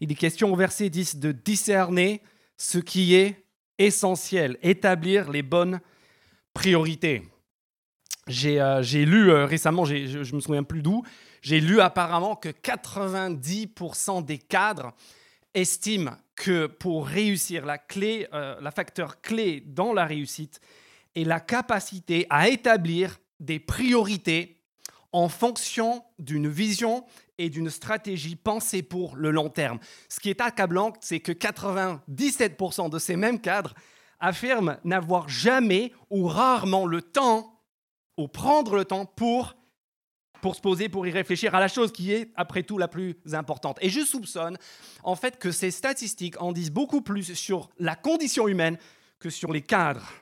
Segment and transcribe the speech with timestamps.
[0.00, 2.22] Il est question au verset 10 de discerner
[2.56, 3.44] ce qui est
[3.78, 5.80] essentiel, établir les bonnes
[6.52, 7.22] priorités.
[8.26, 11.02] J'ai euh, lu euh, récemment, je me souviens plus d'où,
[11.40, 14.92] j'ai lu apparemment que 90% des cadres
[15.54, 20.60] estiment que pour réussir, la clé, euh, la facteur clé dans la réussite
[21.14, 24.60] est la capacité à établir des priorités
[25.12, 27.04] en fonction d'une vision
[27.38, 29.78] et d'une stratégie pensée pour le long terme.
[30.08, 33.74] Ce qui est accablant, c'est que 97% de ces mêmes cadres
[34.20, 37.54] affirment n'avoir jamais ou rarement le temps
[38.16, 39.54] ou prendre le temps pour,
[40.42, 43.16] pour se poser, pour y réfléchir à la chose qui est, après tout, la plus
[43.32, 43.78] importante.
[43.80, 44.58] Et je soupçonne,
[45.04, 48.76] en fait, que ces statistiques en disent beaucoup plus sur la condition humaine
[49.20, 50.12] que sur les cadres.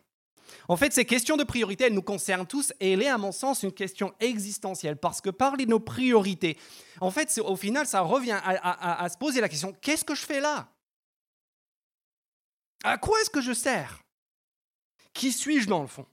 [0.68, 3.32] En fait, ces questions de priorité, elles nous concernent tous et elle est, à mon
[3.32, 6.58] sens, une question existentielle parce que parler de nos priorités,
[7.00, 10.40] en fait, au final, ça revient à, se poser la question qu'est-ce que je fais
[10.40, 10.68] là?
[12.84, 14.00] À quoi est-ce que je sers?
[15.12, 16.06] Qui suis-je dans le fond?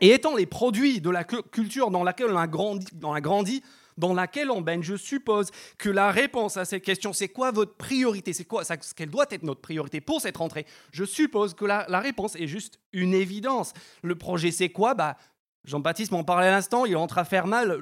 [0.00, 3.62] Et étant les produits de la culture dans laquelle on a grandi, dans, a grandi,
[4.00, 7.74] dans laquelle on baigne, je suppose que la réponse à cette question, c'est quoi votre
[7.76, 8.32] priorité?
[8.32, 10.66] C'est quoi ce qu'elle doit être notre priorité pour cette rentrée?
[10.92, 13.72] Je suppose que la, réponse est juste une évidence.
[14.02, 14.94] Le projet, c'est quoi?
[14.94, 15.16] Bah,
[15.64, 17.78] Jean-Baptiste m'en parlait à l'instant, il rentre à faire mal.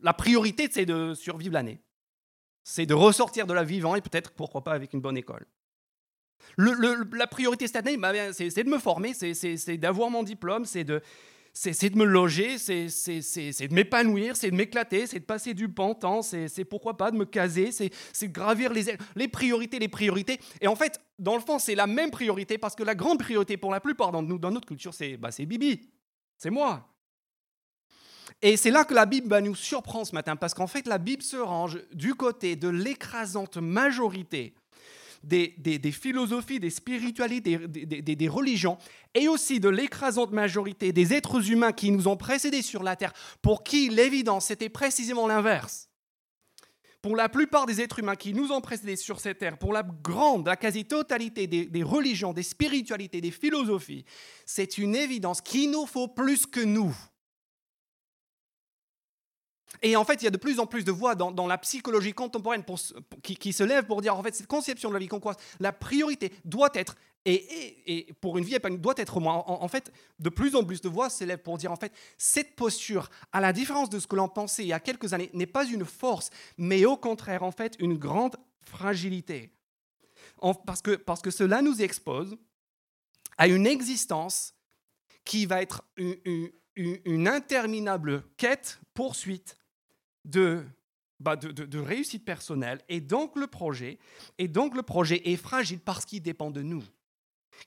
[0.00, 1.80] La, priorité, c'est de survivre l'année.
[2.62, 5.44] C'est de ressortir de la vivant et peut-être, pourquoi pas, avec une bonne école.
[6.56, 10.84] Le, la priorité cette année, bah, c'est de me former, c'est d'avoir mon diplôme, c'est
[10.84, 11.02] de,
[11.52, 15.96] c'est de me loger, c'est de m'épanouir, c'est de m'éclater, c'est de passer du bon
[16.22, 20.40] c'est pourquoi pas de me caser, c'est de gravir les, les priorités, les priorités.
[20.60, 23.56] Et en fait, dans le fond, c'est la même priorité parce que la grande priorité
[23.56, 25.90] pour la plupart d'entre nous, dans notre culture, c'est bah, Bibi,
[26.36, 26.86] c'est moi.
[28.42, 31.22] Et c'est là que la Bible nous surprend ce matin, parce qu'en fait, la Bible
[31.22, 34.54] se range du côté de l'écrasante majorité
[35.22, 38.78] des, philosophies, des spiritualités, des, des religions,
[39.14, 43.12] et aussi de l'écrasante majorité des êtres humains qui nous ont précédés sur la Terre,
[43.42, 45.88] pour qui l'évidence était précisément l'inverse.
[47.02, 49.82] Pour la plupart des êtres humains qui nous ont précédés sur cette terre, pour la
[49.82, 54.04] grande, la quasi-totalité des religions, des spiritualités, des philosophies,
[54.44, 56.94] c'est une évidence qu'il nous faut plus que nous.
[59.82, 62.12] Et en fait, il y a de plus en plus de voix dans, la psychologie
[62.12, 62.64] contemporaine
[63.22, 65.72] qui, se lèvent pour dire, en fait, cette conception de la vie qu'on croise, la
[65.72, 69.42] priorité doit être, et, pour une vie épanouie, doit être moins.
[69.46, 72.56] En, fait, de plus en plus de voix se lèvent pour dire, en fait, cette
[72.56, 75.46] posture, à la différence de ce que l'on pensait il y a quelques années, n'est
[75.46, 79.50] pas une force, mais au contraire, en fait, une grande fragilité.
[80.66, 82.36] parce, que, parce que cela nous expose
[83.38, 84.52] à une existence
[85.24, 89.56] qui va être une interminable quête, poursuite
[91.20, 92.80] bah, de, de, réussite personnelle.
[92.88, 93.98] Et donc le projet,
[94.38, 96.82] et donc le projet est fragile parce qu'il dépend de nous.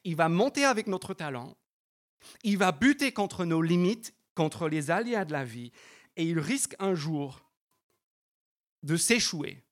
[0.04, 1.56] Il va monter avec notre talent,
[2.44, 5.72] il va buter contre nos limites, contre les aléas de la vie,
[6.16, 7.42] et il risque un jour
[8.82, 9.64] de s'échouer,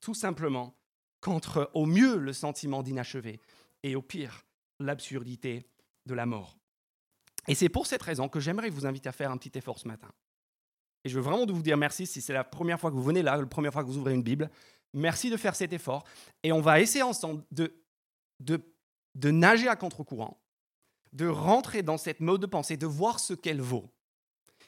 [0.00, 0.74] tout simplement,
[1.20, 3.40] contre au mieux le sentiment d'inachevé,
[3.82, 4.44] et au pire
[4.78, 5.66] l'absurdité
[6.06, 6.56] de la mort.
[7.48, 9.88] Et c'est pour cette raison que j'aimerais vous inviter à faire un petit effort ce
[9.88, 10.10] matin.
[11.06, 13.22] Et je veux vraiment vous dire merci si c'est la première fois que vous venez
[13.22, 14.50] là, la première fois que vous ouvrez une Bible.
[14.92, 16.02] Merci de faire cet effort.
[16.42, 17.80] Et on va essayer ensemble de,
[18.40, 18.60] de,
[19.14, 20.42] de nager à contre-courant,
[21.12, 23.88] de rentrer dans cette mode de pensée, de voir ce qu'elle vaut.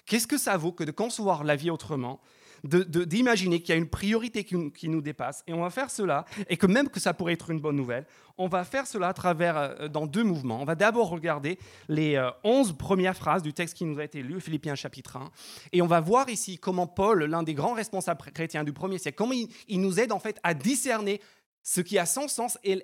[0.07, 2.21] Qu'est-ce que ça vaut que de concevoir la vie autrement
[2.65, 5.43] d'imaginer qu'il y a une priorité qui, nous dépasse.
[5.47, 8.07] Et on va faire cela, et que même que ça pourrait être une bonne nouvelle,
[8.37, 10.61] on va faire cela à travers, euh, dans deux mouvements.
[10.61, 11.59] On va d'abord regarder
[11.89, 15.31] les euh, onze premières phrases du texte qui nous a été lu, Philippiens chapitre 1,
[15.73, 19.17] et on va voir ici comment Paul, l'un des grands responsables chrétiens du premier siècle,
[19.17, 19.35] comment
[19.69, 21.21] il, nous aide en fait à discerner
[21.63, 22.83] ce qui a son sens et,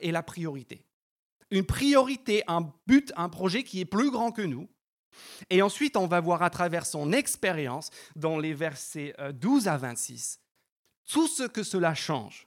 [0.00, 0.84] et la priorité.
[1.50, 4.68] Une priorité, un but, un projet qui est plus grand que nous,
[5.50, 9.76] et ensuite, on va voir à travers son expérience, dans les versets 12 euh, à
[9.76, 10.40] 26,
[11.08, 12.46] tout ce que cela change.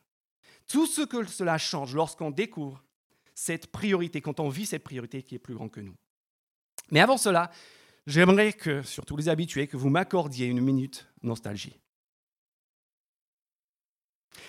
[0.68, 2.84] Tout ce que cela change lorsqu'on découvre
[3.36, 5.96] cette priorité, quand on vit cette priorité qui est plus grande que nous.
[6.92, 7.52] Mais avant cela,
[8.08, 11.80] j'aimerais que, surtout les habitués, que vous m'accordiez une minute nostalgie.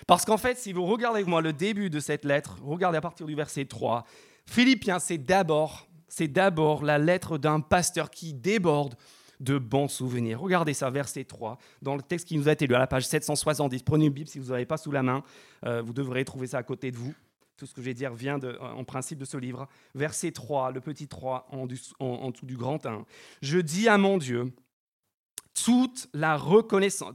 [0.07, 3.01] Parce qu'en fait, si vous regardez avec moi le début de cette lettre, regardez à
[3.01, 4.05] partir du verset 3,
[4.47, 8.97] Philippiens, c'est d'abord c'est d'abord la lettre d'un pasteur qui déborde
[9.41, 10.41] de bons souvenirs.
[10.41, 13.07] Regardez ça, verset 3, dans le texte qui nous a été lu à la page
[13.07, 13.83] 770.
[13.83, 15.23] Prenez une Bible si vous n'avez pas sous la main,
[15.65, 17.15] euh, vous devrez trouver ça à côté de vous.
[17.57, 19.67] Tout ce que je vais dire vient en principe de ce livre.
[19.95, 21.67] Verset 3, le petit 3 en,
[22.01, 23.07] en dessous du grand 1.
[23.41, 24.53] Je dis à mon Dieu
[25.65, 27.15] toute la reconnaissance,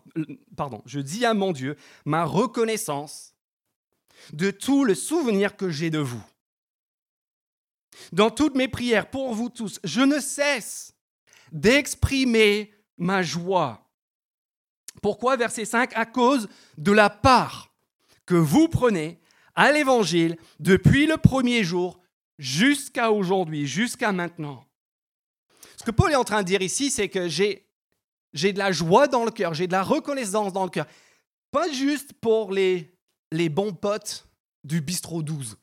[0.57, 3.35] pardon, je dis à mon Dieu ma reconnaissance
[4.33, 6.23] de tout le souvenir que j'ai de vous.
[8.11, 10.93] Dans toutes mes prières pour vous tous, je ne cesse
[11.51, 13.89] d'exprimer ma joie.
[15.01, 16.47] Pourquoi Verset 5 À cause
[16.77, 17.73] de la part
[18.25, 19.19] que vous prenez
[19.55, 21.99] à l'Évangile depuis le premier jour
[22.37, 24.65] jusqu'à aujourd'hui, jusqu'à maintenant.
[25.77, 27.67] Ce que Paul est en train de dire ici, c'est que j'ai,
[28.33, 30.85] j'ai de la joie dans le cœur, j'ai de la reconnaissance dans le cœur.
[31.51, 32.95] Pas juste pour les,
[33.31, 34.27] les bons potes
[34.63, 35.57] du bistrot 12.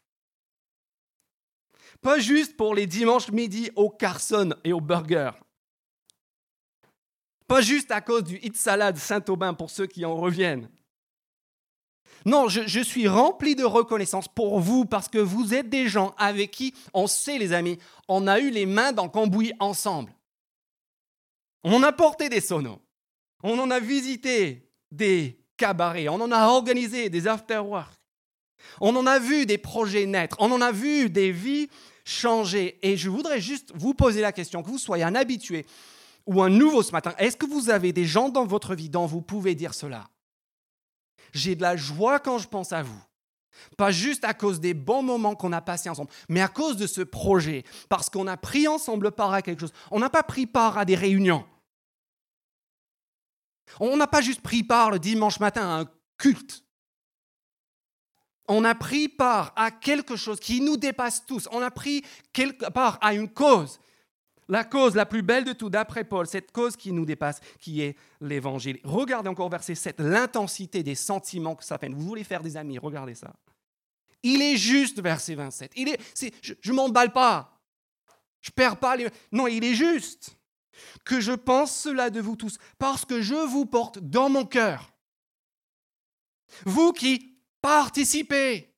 [2.00, 5.30] Pas juste pour les dimanches midi au Carson et au burger.
[7.46, 10.68] Pas juste à cause du hit salade Saint-Aubin pour ceux qui en reviennent.
[12.24, 16.50] Non, je, suis rempli de reconnaissance pour vous parce que vous êtes des gens avec
[16.50, 17.78] qui, on sait les amis,
[18.08, 20.12] on a eu les mains dans Cambouis ensemble.
[21.64, 22.80] On a porté des sonos.
[23.42, 26.08] On en a visité des cabarets.
[26.08, 27.97] On en a organisé des after-work.
[28.80, 30.36] On en a vu des projets naître.
[30.40, 31.68] On en a vu des vies
[32.04, 32.78] changer.
[32.82, 35.66] Et je voudrais juste vous poser la question, que vous soyez un habitué
[36.26, 37.14] ou un nouveau ce matin.
[37.18, 40.08] Est-ce que vous avez des gens dans votre vie dont vous pouvez dire cela?
[41.32, 43.02] J'ai de la joie quand je pense à vous.
[43.76, 46.86] Pas juste à cause des bons moments qu'on a passés ensemble, mais à cause de
[46.86, 49.72] ce projet, parce qu'on a pris ensemble part à quelque chose.
[49.90, 51.44] On n'a pas pris part à des réunions.
[53.80, 56.64] On n'a pas juste pris part le dimanche matin à un culte.
[58.48, 61.48] On a pris part à quelque chose qui nous dépasse tous.
[61.52, 62.02] On a pris
[62.72, 63.78] part à une cause
[64.48, 67.82] la cause la plus belle de tout, d'après Paul, cette cause qui nous dépasse, qui
[67.82, 68.80] est l'évangile.
[68.82, 71.88] Regardez encore verset 7, l'intensité des sentiments que ça fait.
[71.88, 73.34] Vous voulez faire des amis, regardez ça.
[74.22, 75.72] Il est juste, verset 27.
[75.76, 76.00] Il est,
[76.40, 77.60] je ne m'emballe pas.
[78.40, 79.08] Je perds pas les...
[79.32, 80.36] Non, il est juste
[81.04, 84.92] que je pense cela de vous tous, parce que je vous porte dans mon cœur.
[86.64, 88.74] Vous qui participez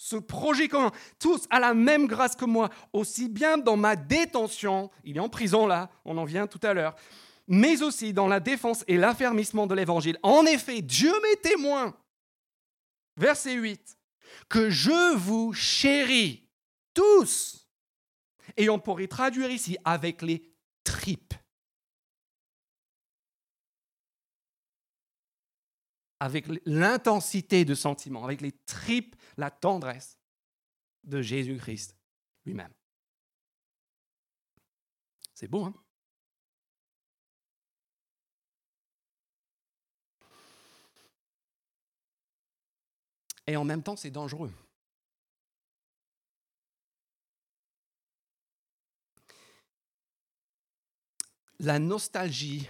[0.00, 4.90] ce projet commun, tous à la même grâce que moi, aussi bien dans ma détention,
[5.04, 6.96] il est en prison là, on en vient tout à l'heure,
[7.46, 10.18] mais aussi dans la défense et l'affermissement de l'évangile.
[10.22, 11.94] En effet, Dieu m'est témoin,
[13.18, 13.98] verset 8,
[14.48, 16.48] que je vous chéris
[16.94, 17.68] tous.
[18.56, 20.50] Et on pourrait traduire ici avec les
[20.82, 21.34] tripes.
[26.20, 30.18] Avec l'intensité de sentiment, avec les tripes, la tendresse
[31.04, 31.96] de Jésus-Christ
[32.44, 32.72] lui-même.
[35.34, 35.74] C'est beau, hein?
[43.46, 44.52] Et en même temps, c'est dangereux.
[51.58, 52.68] La nostalgie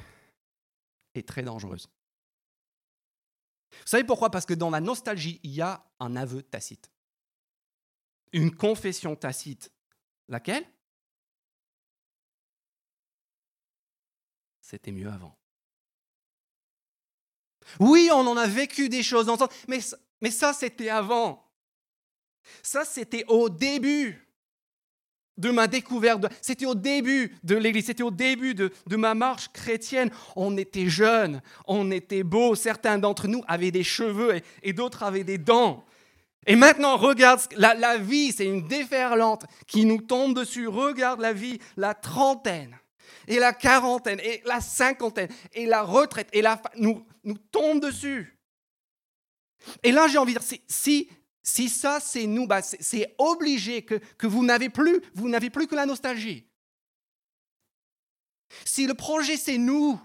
[1.14, 1.88] est très dangereuse.
[3.90, 4.30] Savez pourquoi?
[4.30, 6.92] Parce que dans la nostalgie, il y a un aveu tacite.
[8.32, 9.72] Une confession tacite.
[10.28, 10.64] Laquelle?
[14.60, 15.36] C'était mieux avant.
[17.80, 19.80] Oui, on en a vécu des choses ensemble, mais,
[20.20, 21.52] mais ça, c'était avant.
[22.62, 24.24] Ça, c'était au début
[25.40, 26.26] de ma découverte.
[26.42, 30.10] C'était au début de l'Église, c'était au début de, ma marche chrétienne.
[30.36, 32.54] On était jeunes, on était beaux.
[32.54, 35.84] Certains d'entre nous avaient des cheveux et, d'autres avaient des dents.
[36.46, 40.68] Et maintenant, regarde, la, la vie, c'est une déferlante qui nous tombe dessus.
[40.68, 42.78] Regarde la vie, la trentaine,
[43.28, 48.36] et la quarantaine, et la cinquantaine, et la retraite, et la nous, nous tombe dessus.
[49.82, 51.08] Et là, j'ai envie de dire, si
[51.68, 55.74] ça, c'est nous, bah, c'est obligé que, que vous n'avez plus, vous n'avez plus que
[55.74, 56.46] la nostalgie.
[58.64, 59.98] Si le projet, c'est nous,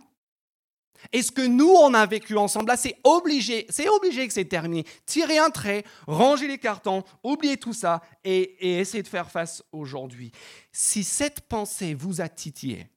[1.11, 4.45] et ce que nous, on a vécu ensemble, là, c'est obligé, c'est obligé que c'est
[4.45, 4.85] terminé.
[5.05, 9.63] Tirez un trait, rangez les cartons, oubliez tout ça et, et essayez de faire face
[9.71, 10.31] aujourd'hui.
[10.71, 12.87] Si cette pensée vous a titillé,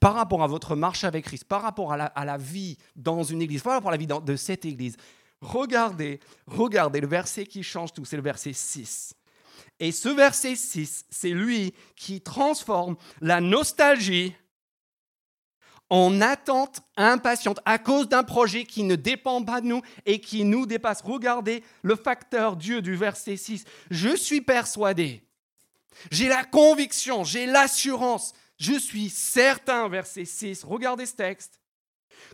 [0.00, 3.62] par rapport à votre marche avec Christ, par rapport à la, vie dans une église,
[3.62, 4.96] par rapport à la vie de cette église,
[5.40, 9.14] regardez, regardez le verset qui change tout, c'est le verset 6.
[9.80, 14.34] Et ce verset 6, c'est lui qui transforme la nostalgie
[15.90, 20.44] en attente impatiente à cause d'un projet qui ne dépend pas de nous et qui
[20.44, 21.00] nous dépasse.
[21.02, 23.64] Regardez le facteur Dieu du verset 6.
[23.90, 25.22] Je suis persuadé,
[26.10, 31.60] j'ai la conviction, j'ai l'assurance je suis certain, verset 6, regardez ce texte,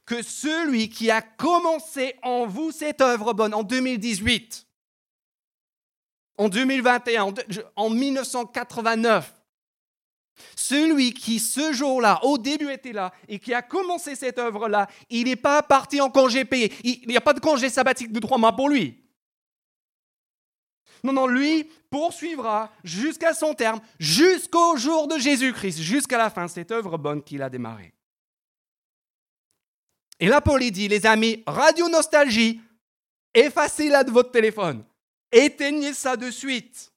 [0.06, 4.66] que celui qui a commencé en vous cette œuvre bonne en 2018,
[6.38, 7.34] en 2021,
[7.76, 9.32] en 1989,
[10.56, 15.24] Celui qui ce jour-là, au début était là et qui a commencé cette œuvre-là, il
[15.26, 16.72] n'est pas parti en congé payé.
[16.82, 19.03] Il n'y a pas de congé sabbatique de trois mois pour lui.
[21.04, 26.72] Non, non, lui poursuivra jusqu'à son terme, jusqu'au jour de Jésus-Christ, jusqu'à la fin, cette
[26.72, 27.92] œuvre bonne qu'il a démarrée.
[30.18, 32.60] Et là, Paul dit, les amis, radio nostalgie,
[33.34, 34.82] effacez-la de votre téléphone.
[35.30, 36.90] Éteignez ça de suite.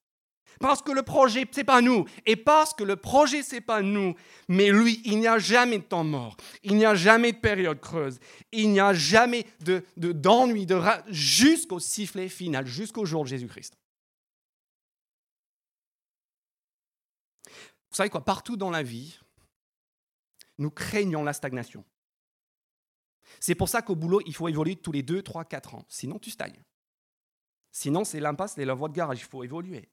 [0.59, 2.05] Parce que le projet, c'est pas nous.
[2.25, 4.15] Et parce que le projet, c'est pas nous.
[4.47, 6.37] Mais lui, il n'y a jamais de temps mort.
[6.63, 8.19] Il n'y a jamais de période creuse.
[8.51, 9.45] Il n'y a jamais
[9.97, 13.73] d'ennui, de, jusqu'au sifflet final, jusqu'au jour de Jésus-Christ.
[17.86, 19.19] Vous savez quoi Partout dans la vie,
[20.57, 21.83] nous craignons la stagnation.
[23.39, 25.85] C'est pour ça qu'au boulot, il faut évoluer tous les 2, 3, 4 ans.
[25.89, 26.61] Sinon, tu stagnes.
[27.71, 29.19] Sinon, c'est l'impasse, c'est la voie de garage.
[29.19, 29.89] Il faut évoluer.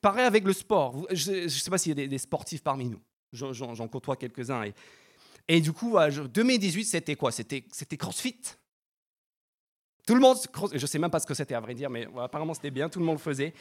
[0.00, 1.06] Pareil avec le sport.
[1.10, 3.00] Je ne sais pas s'il y a des, sportifs parmi nous.
[3.32, 4.64] J'en côtoie quelques-uns.
[4.64, 4.74] Et,
[5.48, 7.32] et, du coup, 2018, c'était quoi?
[7.32, 7.62] C'était
[7.96, 8.40] CrossFit.
[10.06, 10.38] Tout le monde,
[10.72, 12.88] je ne sais même pas ce que c'était à vrai dire, mais apparemment c'était bien,
[12.88, 13.52] tout le monde le faisait.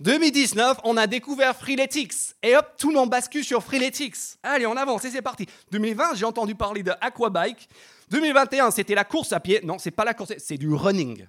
[0.00, 2.34] 2019, on a découvert Freeletics.
[2.42, 4.38] Et hop, tout le monde bascule sur Freeletics.
[4.42, 5.46] Allez, on avance et c'est parti.
[5.70, 7.68] 2020, j'ai entendu parler de Aquabike.
[8.10, 9.60] 2021, c'était la course à pied.
[9.62, 11.26] Non, c'est pas la course, c'est du running.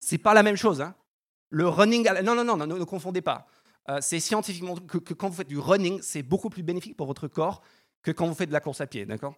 [0.00, 0.80] C'est pas la même chose.
[0.80, 0.94] Hein.
[1.50, 3.46] Le running, non, non, non, non, ne confondez pas.
[3.88, 7.28] Euh, c'est scientifiquement que, quand vous faites du running, c'est beaucoup plus bénéfique pour votre
[7.28, 7.62] corps
[8.02, 9.34] que quand vous faites de la course à pied, d'accord?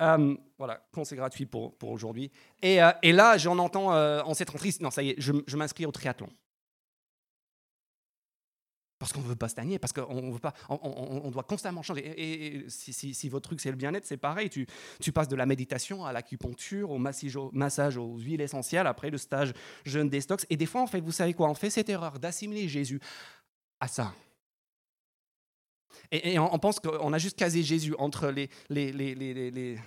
[0.00, 2.30] Euh, Voilà, c'est gratuit pour, pour aujourd'hui.
[2.62, 5.56] Et, euh, et, là, j'en entends en cette rentrée, non, ça y est, je, je
[5.56, 6.28] m'inscris au triathlon.
[8.98, 10.38] Parce qu'on ne veut pas stagner, parce qu'on
[10.68, 12.02] on, doit constamment changer.
[12.16, 14.50] Et, si, votre truc c'est le bien-être, c'est pareil.
[14.50, 19.52] Tu, passes de la méditation à l'acupuncture, au massage, aux huiles essentielles, après le stage
[19.84, 20.44] jeûne des stocks.
[20.50, 21.48] Et des fois, en fait, vous savez quoi?
[21.48, 23.00] On fait cette erreur d'assimiler Jésus
[23.78, 24.12] à ça.
[26.10, 29.78] Et, on, pense qu'on a juste casé Jésus entre les, les, les, les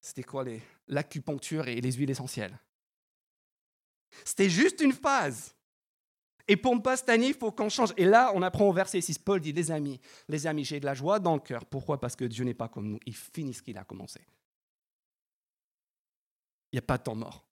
[0.00, 0.44] c'était quoi
[0.86, 2.58] l'acupuncture et les huiles essentielles.
[4.24, 5.54] C'était juste une phase.
[6.50, 7.92] Et pour ne pas stagner, il faut qu'on change.
[7.98, 9.18] Et là, on apprend au verset 6.
[9.18, 11.66] Paul dit Les amis, les amis, j'ai de la joie dans le cœur.
[11.66, 12.00] Pourquoi?
[12.00, 12.98] Parce que Dieu n'est pas comme nous.
[13.04, 14.20] Il finit ce qu'il a commencé.
[16.72, 17.44] Il n'y a pas de temps mort.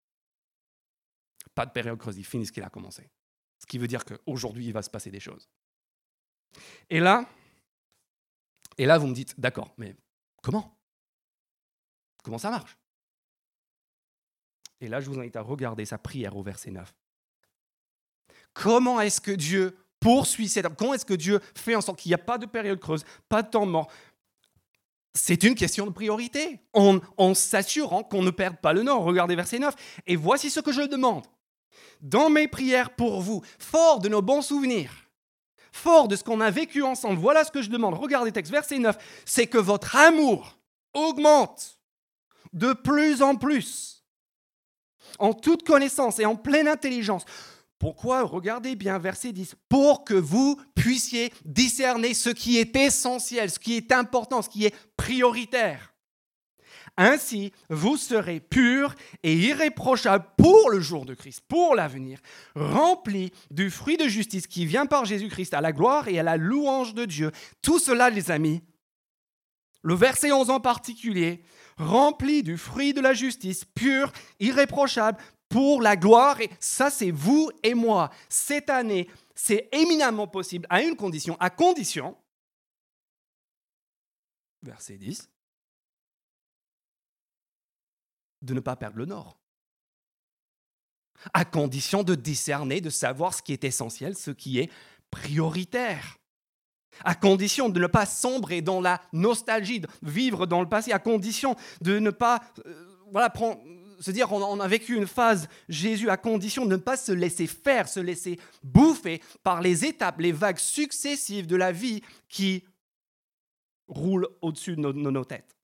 [1.54, 2.16] Pas de période creuse.
[2.16, 3.10] Il finit ce qu'il a commencé.
[3.58, 5.46] Ce qui veut dire qu'aujourd'hui, il va se passer des choses.
[6.88, 7.28] Et là,
[8.78, 9.94] et là, vous me dites, d'accord, mais
[10.42, 10.78] comment?
[12.22, 12.76] Comment ça marche?
[14.80, 16.94] Et là, je vous invite à regarder sa prière au verset 9.
[18.62, 22.14] Comment est-ce que Dieu poursuit cette Comment est-ce que Dieu fait en sorte qu'il n'y
[22.14, 23.88] a pas de période creuse, pas de temps mort?
[25.14, 29.02] C'est une question de priorité, en, en s'assurant qu'on ne perde pas le nord.
[29.02, 29.74] Regardez verset 9.
[30.06, 31.24] Et voici ce que je demande.
[32.00, 34.92] Dans mes prières pour vous, fort de nos bons souvenirs,
[35.72, 37.94] fort de ce qu'on a vécu ensemble, voilà ce que je demande.
[37.94, 40.58] Regardez texte, verset 9, c'est que votre amour
[40.94, 41.78] augmente
[42.52, 44.04] de plus en plus,
[45.18, 47.24] en toute connaissance et en pleine intelligence.
[47.86, 49.54] Pourquoi Regardez bien verset 10.
[49.68, 54.64] Pour que vous puissiez discerner ce qui est essentiel, ce qui est important, ce qui
[54.64, 55.94] est prioritaire.
[56.96, 62.18] Ainsi, vous serez purs et irréprochables pour le jour de Christ, pour l'avenir,
[62.56, 66.36] remplis du fruit de justice qui vient par Jésus-Christ à la gloire et à la
[66.36, 67.30] louange de Dieu.
[67.62, 68.62] Tout cela, les amis,
[69.82, 71.40] le verset 11 en particulier,
[71.78, 76.40] rempli du fruit de la justice, pur, irréprochable, pour la gloire.
[76.40, 78.10] Et ça, c'est vous et moi.
[78.28, 82.16] Cette année, c'est éminemment possible à une condition, à condition,
[84.62, 85.28] verset 10,
[88.42, 89.38] de ne pas perdre le nord.
[91.32, 94.70] À condition de discerner, de savoir ce qui est essentiel, ce qui est
[95.10, 96.18] prioritaire.
[97.04, 100.98] À condition de ne pas sombrer dans la nostalgie, de vivre dans le passé, à
[100.98, 103.60] condition de ne pas euh, voilà, prendre,
[104.00, 107.46] se dire on a vécu une phase Jésus, à condition de ne pas se laisser
[107.46, 112.64] faire, se laisser bouffer par les étapes, les vagues successives de la vie qui
[113.88, 115.56] roulent au-dessus de nos têtes.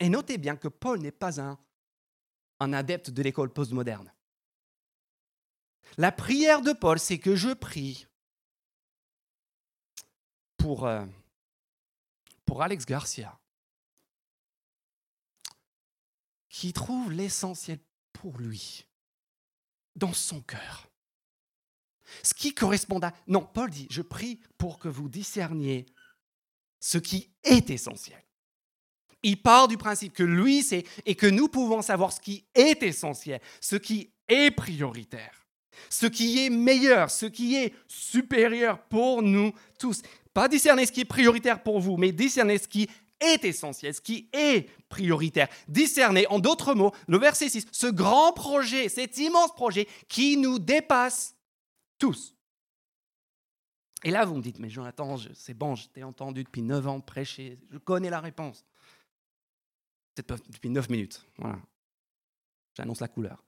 [0.00, 1.58] Et notez bien que Paul n'est pas un,
[2.72, 4.12] adepte de l'école postmoderne.
[5.98, 8.06] La prière de Paul, c'est que je prie
[10.56, 11.04] pour, euh,
[12.46, 13.38] pour Alex Garcia,
[16.60, 17.78] qui trouve l'essentiel
[18.12, 18.84] pour lui,
[19.96, 20.90] dans son cœur.
[22.22, 23.14] Ce qui correspond à...
[23.26, 25.86] Non, Paul dit, je prie pour que vous discerniez
[26.78, 28.22] ce qui est essentiel
[29.22, 32.82] il part du principe que lui c'est et que nous pouvons savoir ce qui est
[32.82, 35.46] essentiel, ce qui est prioritaire,
[35.90, 40.00] ce qui est meilleur, ce qui est supérieur pour nous tous.
[40.32, 42.88] Pas discerner ce qui est prioritaire pour vous, mais discerner ce qui
[43.20, 45.48] est essentiel, ce qui est prioritaire.
[45.68, 50.58] Discerner, en d'autres mots, le verset 6, ce grand projet, cet immense projet qui nous
[50.58, 51.36] dépasse
[51.98, 52.34] tous.
[54.02, 57.00] Et là, vous me dites, mais Jonathan, c'est bon, je t'ai entendu depuis 9 ans
[57.00, 58.64] prêcher, je connais la réponse.
[60.14, 61.58] Peut-être depuis 9 minutes, voilà.
[62.74, 63.44] J'annonce la couleur.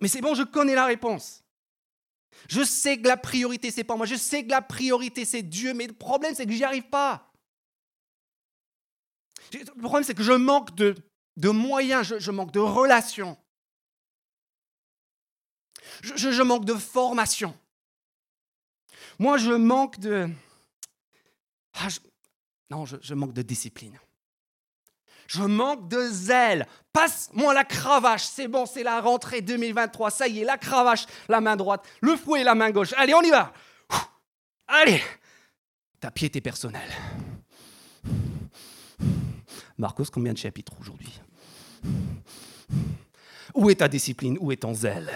[0.00, 1.44] Mais c'est bon, je connais la réponse.
[2.48, 4.06] Je sais que la priorité, c'est pas moi.
[4.06, 5.72] Je sais que la priorité, c'est Dieu.
[5.74, 7.32] Mais le problème, c'est que j'y arrive pas.
[9.52, 10.94] Le problème, c'est que je manque de,
[11.50, 13.36] moyens, je, manque de relations.
[16.02, 17.56] Je, manque de formation.
[19.18, 20.28] Moi, je manque de...
[21.74, 21.88] Ah,
[22.70, 23.98] non, je manque de discipline.
[25.26, 26.66] Je manque de zèle.
[26.92, 28.24] Passe-moi la cravache.
[28.24, 30.10] C'est bon, c'est la rentrée 2023.
[30.10, 32.92] Ça y est, la cravache, la main droite, le fouet, la main gauche.
[32.96, 33.52] Allez, on y va.
[34.66, 35.02] Allez.
[36.00, 36.90] Ta piété personnelle.
[39.76, 41.20] Marcos, combien de chapitres aujourd'hui?
[43.54, 44.38] Où est ta discipline?
[44.40, 45.10] Où est ton zèle?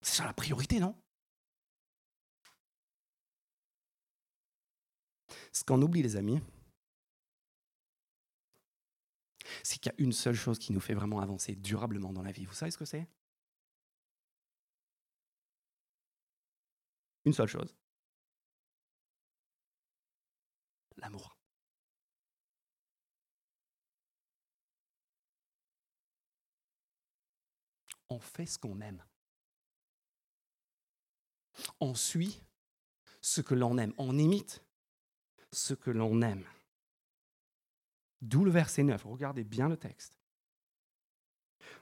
[0.00, 0.96] C'est ça la priorité, non?
[5.52, 6.40] Ce qu'on oublie, les amis,
[9.62, 12.32] c'est qu'il y a une seule chose qui nous fait vraiment avancer durablement dans la
[12.32, 12.44] vie.
[12.44, 13.06] Vous savez ce que c'est?
[17.24, 17.74] Une seule chose.
[20.98, 21.36] L'amour.
[28.10, 29.04] On fait ce qu'on aime.
[31.80, 32.40] On suit
[33.20, 33.92] ce que l'on aime.
[33.98, 34.64] On imite
[35.52, 36.44] ce que l'on aime.
[38.20, 39.04] D'où le verset 9.
[39.04, 40.18] Regardez bien le texte.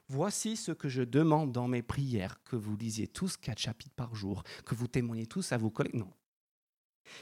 [0.08, 4.14] Voici ce que je demande dans mes prières, que vous lisiez tous quatre chapitres par
[4.14, 5.96] jour, que vous témoignez tous à vos collègues.
[5.96, 6.12] Non.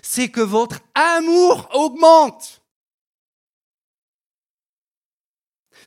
[0.03, 2.63] C'est que votre amour augmente.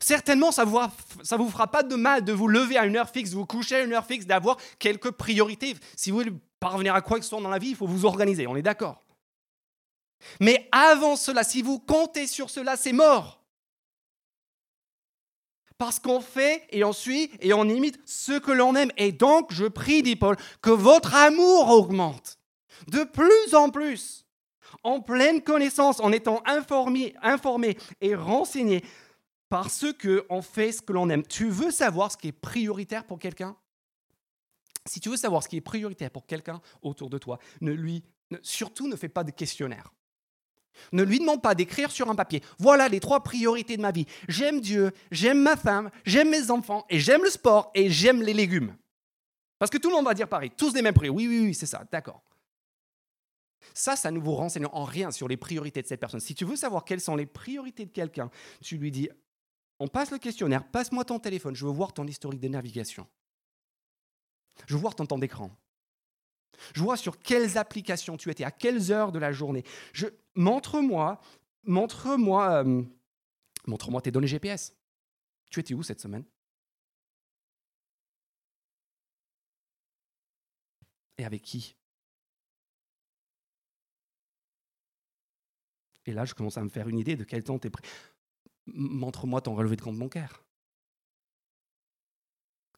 [0.00, 3.30] Certainement, ça ne vous, fera pas de mal de vous lever à une heure fixe,
[3.30, 5.74] de vous coucher à une heure fixe, d'avoir quelques priorités.
[5.96, 8.04] Si vous voulez parvenir à quoi que ce soit dans la vie, il faut vous
[8.04, 9.04] organiser, on est d'accord.
[10.40, 13.42] Mais avant cela, si vous comptez sur cela, c'est mort.
[15.78, 18.90] Parce qu'on fait et on suit et on imite ce que l'on aime.
[18.96, 22.37] Et donc, je prie, dit Paul, que votre amour augmente
[22.86, 24.26] de plus en plus,
[24.82, 28.84] en pleine connaissance, en étant informé, informé et renseigné
[29.48, 31.26] parce qu'on fait ce que l'on aime.
[31.26, 33.56] Tu veux savoir ce qui est prioritaire pour quelqu'un?
[34.86, 38.02] Si tu veux savoir ce qui est prioritaire pour quelqu'un autour de toi, ne lui,
[38.42, 39.92] surtout ne fais pas de questionnaire.
[40.92, 42.42] Ne lui demande pas d'écrire sur un papier.
[42.58, 44.06] Voilà les trois priorités de ma vie.
[44.28, 48.34] J'aime Dieu, j'aime ma femme, j'aime mes enfants, et j'aime le sport, et j'aime les
[48.34, 48.76] légumes.
[49.58, 51.28] Parce que tout le monde va dire pareil, tous les mêmes priorités.
[51.28, 52.22] Oui, oui, oui, c'est ça, d'accord.
[53.74, 56.20] Ça, ça ne vous renseigne en rien sur les priorités de cette personne.
[56.20, 58.30] Si tu veux savoir quelles sont les priorités de quelqu'un,
[58.62, 59.08] tu lui dis,
[59.80, 63.06] on passe le questionnaire, passe-moi ton téléphone, je veux voir ton historique de navigation.
[64.66, 65.50] Je veux voir ton temps d'écran.
[66.74, 69.64] Je vois sur quelles applications tu étais, à quelles heures de la journée.
[69.92, 71.20] Je, montre-moi,
[71.64, 72.82] montre-moi, euh,
[73.66, 74.74] montre-moi tes données GPS.
[75.50, 76.24] Tu étais où cette semaine?
[81.18, 81.77] Et avec qui?
[86.08, 87.86] Et là, je commence à me faire une idée de quel temps tu es prêt.
[88.64, 90.42] Montre-moi ton relevé de compte bancaire.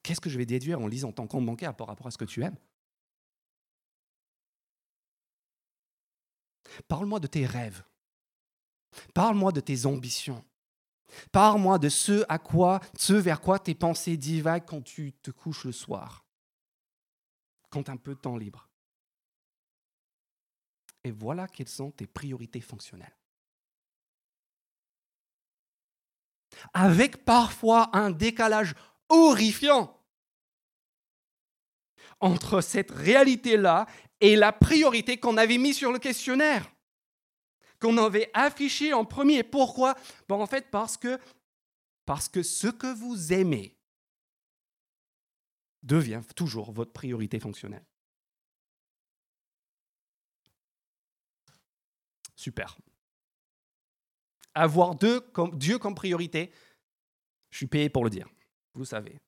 [0.03, 2.25] Qu'est-ce que je vais déduire en lisant ton compte bancaire par rapport à ce que
[2.25, 2.57] tu aimes?
[6.89, 7.85] Parle-moi de tes rêves.
[9.15, 10.45] Parle-moi de tes ambitions.
[11.31, 15.67] Parle-moi de ce à quoi, ce vers quoi tes pensées divaguent quand tu te couches
[15.67, 16.25] le soir,
[17.69, 18.69] quand tu as un peu de temps libre.
[21.05, 23.20] Et voilà quelles sont tes priorités fonctionnelles.
[26.73, 28.75] Avec parfois un décalage
[29.09, 29.97] horrifiant
[32.21, 33.87] entre cette réalité-là
[34.21, 36.71] et la priorité qu'on avait mise sur le questionnaire,
[37.81, 39.43] qu'on avait affiché en premier.
[39.43, 39.95] Pourquoi?
[40.29, 41.19] En fait, parce que,
[42.05, 43.77] parce que ce que vous aimez
[45.83, 47.85] devient toujours votre priorité fonctionnelle.
[52.37, 52.77] Super.
[54.55, 55.21] Avoir Dieu
[55.79, 56.53] comme priorité,
[57.51, 58.29] je suis payé pour le dire,
[58.75, 59.21] vous savez.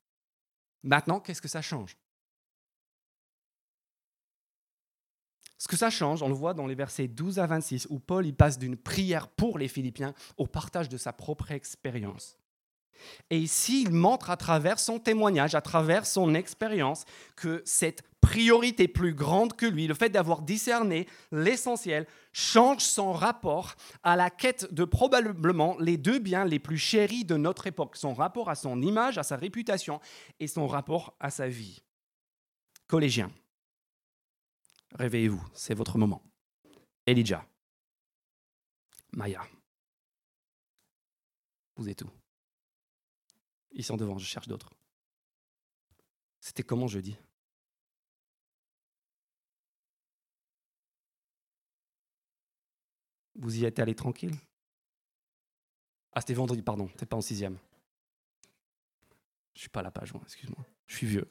[0.83, 1.97] Maintenant, qu'est-ce que ça change?
[5.57, 8.33] Ce que ça change, on le voit dans les versets 12 à 26, où Paul
[8.33, 12.37] passe d'une prière pour les Philippiens au partage de sa propre expérience.
[13.29, 18.87] Et ici, il montre à travers son témoignage, à travers son expérience, que cette priorité
[18.87, 24.73] plus grande que lui, le fait d'avoir discerné l'essentiel, change son rapport à la quête
[24.73, 28.81] de probablement les deux biens les plus chéris de notre époque, son rapport à son
[28.81, 29.99] image, à sa réputation
[30.39, 31.83] et son rapport à sa vie.
[32.87, 33.31] Collégiens,
[34.97, 36.23] réveillez-vous, c'est votre moment.
[37.05, 37.45] Elijah,
[39.11, 39.41] Maya,
[41.75, 42.09] vous êtes où?
[43.73, 44.71] Ils sont devant, je cherche d'autres.
[46.39, 47.17] C'était comment jeudi?
[53.35, 54.35] Vous y êtes allé tranquille?
[56.13, 57.57] Ah, c'était vendredi, pardon, t'es pas en sixième.
[59.55, 60.65] Je suis pas à la page, moi, excuse-moi.
[60.85, 61.29] Je suis vieux.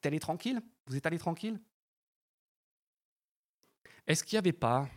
[0.00, 0.62] T'es allé tranquille?
[0.86, 1.60] Vous êtes allé tranquille?
[4.06, 4.88] Est-ce qu'il n'y avait pas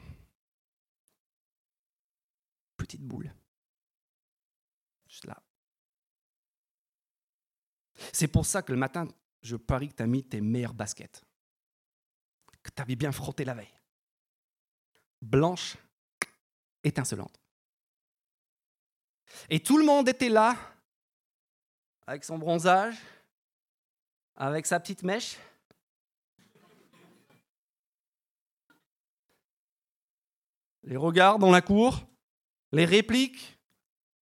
[8.13, 9.07] C'est pour ça que le matin,
[9.41, 11.23] je parie que tu as mis tes meilleures baskets,
[12.63, 13.73] que tu avais bien frotté la veille.
[15.21, 15.77] Blanche,
[16.83, 17.39] étincelante.
[19.49, 20.55] Et tout le monde était là,
[22.05, 22.97] avec son bronzage,
[24.35, 25.37] avec sa petite mèche.
[30.83, 32.07] Les regards dans la cour,
[32.77, 33.57] les répliques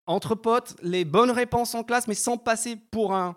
[0.06, 3.36] entre potes, les bonnes réponses en classe, mais sans passer pour un,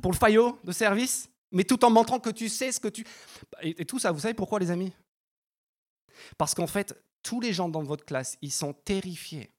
[0.00, 3.04] pour le faillot de service, mais tout en montrant que tu sais ce que tu...
[3.62, 4.92] Et, tout ça, vous savez pourquoi les amis?
[6.36, 9.50] Parce qu'en fait, tous les gens dans votre classe, ils sont terrifiés.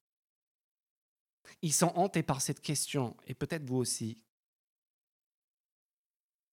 [1.61, 4.17] Ils sont hantés par cette question, et peut-être vous aussi.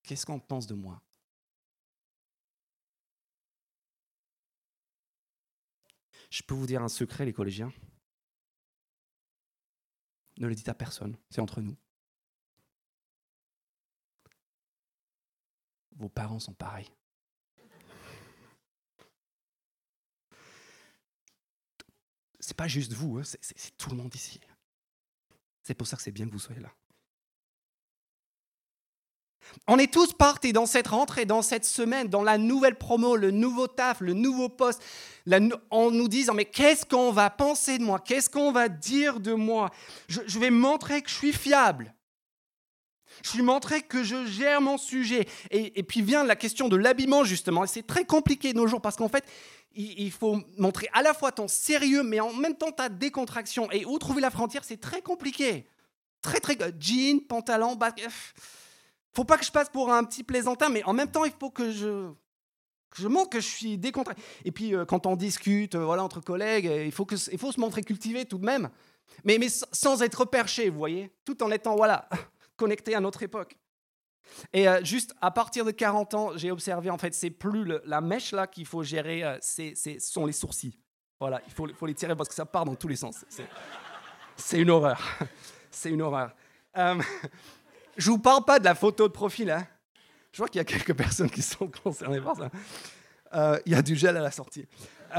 [0.02, 1.00] Qu'est-ce qu'on pense de moi?
[6.28, 7.72] Je peux vous dire un secret, les collégiens?
[10.38, 11.76] Ne le dites à personne, c'est entre nous.
[15.92, 16.92] Vos parents sont pareils.
[22.38, 24.40] C'est pas juste vous, hein, c'est tout le monde ici.
[25.62, 26.72] C'est pour ça que c'est bien que vous soyez là.
[29.68, 33.32] On est tous partis dans cette rentrée, dans cette semaine, dans la nouvelle promo, le
[33.32, 34.82] nouveau taf, le nouveau poste,
[35.70, 37.98] en nous disant mais qu'est-ce qu'on va penser de moi?
[37.98, 39.70] Qu'est-ce qu'on va dire de moi?
[40.08, 41.92] Je, vais montrer que je suis fiable.
[43.24, 45.26] Je lui montrer que je gère mon sujet.
[45.50, 47.66] Et, puis vient la question de l'habillement, justement.
[47.66, 49.24] C'est très compliqué de nos jours parce qu'en fait,
[49.74, 53.70] il, faut montrer à la fois ton sérieux, mais en même temps ta décontraction.
[53.72, 55.66] Et où trouver la frontière, c'est très compliqué.
[56.22, 56.56] Très, très.
[56.78, 58.10] Jean, pantalon, basket.
[59.16, 61.50] Faut pas que je passe pour un petit plaisantin, mais en même temps, il faut
[61.50, 62.12] que je.
[63.08, 64.22] montre que je suis décontracté.
[64.44, 67.50] Et puis, euh, quand on discute euh, voilà, entre collègues, il faut, que, il faut
[67.50, 68.68] se montrer cultivé tout de même.
[69.24, 69.38] Mais,
[69.72, 72.08] sans être perché, vous voyez Tout en étant, voilà,
[72.56, 73.56] connecté à notre époque.
[74.52, 78.00] Et euh, juste à partir de 40 ans, j'ai observé, en fait, c'est plus la
[78.00, 80.78] mèche là qu'il faut gérer, euh, c'est, ce sont les sourcils.
[81.18, 83.24] Voilà, il faut, faut, les tirer parce que ça part dans tous les sens.
[84.36, 85.00] C'est, une horreur.
[85.70, 86.34] c'est une horreur.
[87.96, 89.50] Euh, je vous parle pas de la photo de profil.
[89.50, 89.66] Hein.
[90.32, 92.50] Je vois qu'il y a quelques personnes qui sont concernées par ça.
[93.34, 94.66] Euh, il y a du gel à la sortie.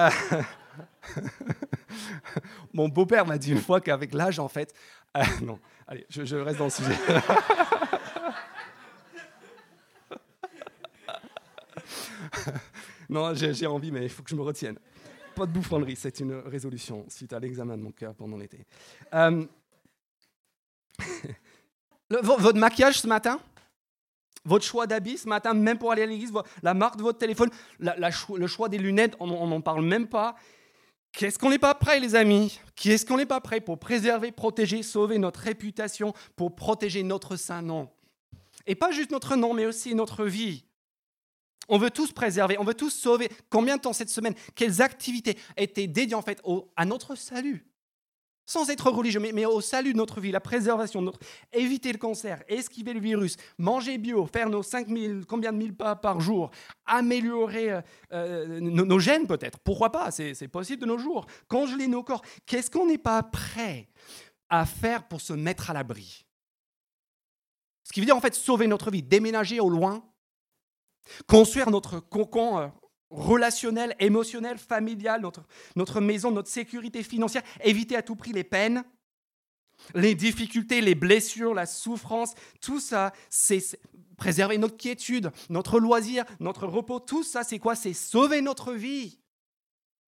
[2.74, 4.74] Mon beau-père m'a dit une fois qu'avec l'âge, en fait,
[5.42, 6.90] non, Allez, je, reste dans le sujet.
[13.10, 14.78] non, j'ai envie, mais il faut que je me retienne.
[15.34, 18.66] Pas de bouffonnerie, c'est une résolution suite à l'examen de mon cœur pendant l'été.
[22.10, 23.40] Votre maquillage ce matin?
[24.46, 26.32] Votre choix d'habit ce matin, même pour aller à l'église,
[26.64, 30.36] la marque de votre téléphone, le choix des lunettes, on n'en parle même pas.
[31.12, 32.60] Qu'est-ce qu'on n'est pas prêt, les amis?
[32.76, 37.62] Qu'est-ce qu'on n'est pas prêt pour préserver, protéger, sauver notre réputation, pour protéger notre saint
[37.62, 37.90] nom?
[38.68, 40.64] Et pas juste notre nom, mais aussi notre vie.
[41.68, 43.30] On veut tous préserver, on veut tous sauver.
[43.50, 44.36] Combien de temps cette semaine?
[44.56, 46.42] Quelles activités étaient dédiées en fait
[46.78, 47.66] à notre salut?
[48.48, 51.20] Sans être religieux, mais, au salut de notre vie, la préservation de notre...
[51.52, 55.98] Éviter le cancer, esquiver le virus, manger bio, faire nos 5000, combien de mille pas
[55.98, 56.50] par jour,
[56.86, 57.82] améliorer euh,
[58.14, 59.60] euh, nos, gènes peut-être.
[59.60, 61.28] Pourquoi pas C'est possible de nos jours.
[61.50, 62.24] Congeler nos corps.
[62.46, 63.90] Qu'est-ce qu'on n'est pas prêt
[64.50, 66.26] à faire pour se mettre à l'abri?
[67.84, 70.04] Ce qui veut dire en fait sauver notre vie, déménager au loin,
[71.28, 72.68] construire notre cocon euh,
[73.10, 75.44] relationnel, émotionnel, familial, notre,
[75.76, 78.84] notre maison, notre sécurité financière, éviter à tout prix les peines,
[79.94, 83.80] les difficultés, les blessures, la souffrance, tout ça, c'est
[84.18, 87.76] préserver notre quiétude, notre loisir, notre repos, tout ça, c'est quoi?
[87.76, 89.20] C'est sauver notre vie.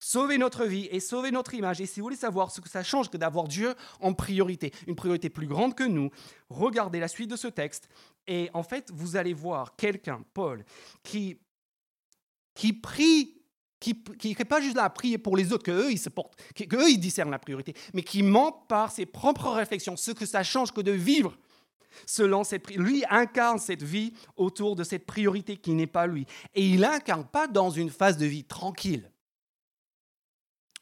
[0.00, 1.80] sauver notre vie et sauver notre image.
[1.80, 4.96] Et si vous voulez savoir ce que ça change que d'avoir Dieu en priorité, une
[4.96, 6.10] priorité plus grande que nous,
[6.48, 7.88] regardez la suite de ce texte.
[8.26, 10.64] Et en fait, vous allez voir quelqu'un, Paul,
[11.02, 11.38] qui,
[12.54, 13.36] qui prie
[13.80, 16.90] qui n'est pas juste là à prier pour les autres, qu'eux, ils se portent, qu'eux,
[16.90, 20.70] ils discernent la priorité, mais qui ment par ses propres réflexions, ce que ça change
[20.72, 21.34] que de vivre
[22.06, 26.26] selon cette Lui incarne cette vie autour de cette priorité qui n'est pas lui.
[26.54, 29.10] Et il incarne pas dans une phase de vie tranquille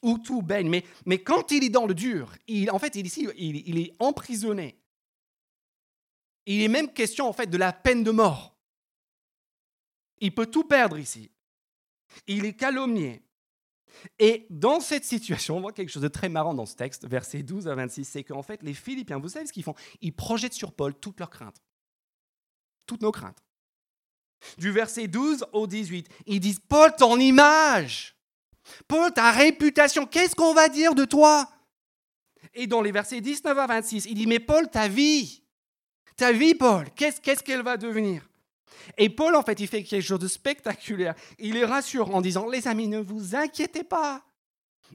[0.02, 3.07] où tout baigne, mais, mais quand il est dans le dur, il, en fait, il,
[3.07, 4.81] ici, il, il est emprisonné.
[6.46, 8.57] Il est même question en fait de la peine de mort.
[10.20, 11.31] Il peut tout perdre ici.
[12.27, 13.23] Il est calomnié.
[14.18, 17.42] Et dans cette situation, on voit quelque chose de très marrant dans ce texte, versets
[17.42, 19.75] 12 à 26, c'est qu'en fait, les Philippiens, vous savez ce qu'ils font?
[20.01, 21.62] Ils projettent sur Paul toutes leurs craintes.
[22.87, 23.42] Toutes nos craintes.
[24.57, 28.14] Du verset 12 au 18, ils disent Paul, ton image
[28.87, 31.51] Paul, ta réputation, qu'est-ce qu'on va dire de toi
[32.55, 35.42] Et dans les versets 19 à 26, il dit Mais Paul, ta vie,
[36.16, 38.28] ta vie, Paul, qu'est-ce qu'elle va devenir
[38.96, 41.14] et Paul, en fait, il fait quelque chose de spectaculaire.
[41.38, 44.24] Il les rassure en disant, les amis, ne vous inquiétez pas.